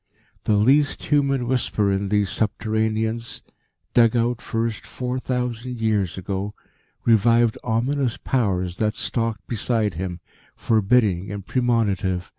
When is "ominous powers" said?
7.63-8.77